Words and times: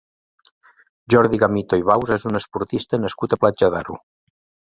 Jordi 1.13 1.39
Gamito 1.43 1.79
i 1.81 1.85
Baus 1.91 2.13
és 2.17 2.25
un 2.31 2.39
esportista 2.41 3.01
nascut 3.05 3.35
a 3.37 3.41
Platja 3.45 3.73
d'Aro. 3.77 4.01